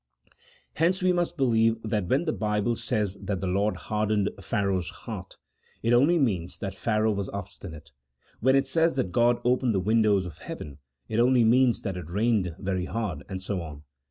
Hence 0.77 1.03
we 1.03 1.13
must 1.13 1.37
believe 1.37 1.77
that 1.83 2.07
when 2.07 2.25
the 2.25 2.33
Bible 2.33 2.75
says 2.75 3.19
that 3.21 3.39
the 3.39 3.45
Lord 3.45 3.75
hardened 3.75 4.31
Pharaoh's 4.41 4.89
heart, 4.89 5.37
it 5.83 5.93
only 5.93 6.17
means 6.17 6.57
that 6.57 6.73
Pharaoh 6.73 7.11
was 7.11 7.29
obstinate; 7.29 7.91
when 8.39 8.55
it 8.55 8.65
says 8.65 8.95
that 8.95 9.11
God 9.11 9.39
opened 9.45 9.75
the 9.75 9.79
windows 9.79 10.25
of 10.25 10.39
heaven, 10.39 10.79
it 11.07 11.19
only 11.19 11.43
means 11.43 11.83
that 11.83 11.97
it 11.97 12.09
rained 12.09 12.55
very 12.57 12.85
hard, 12.85 13.21
and 13.29 13.43
so 13.43 13.61
on. 13.61 13.83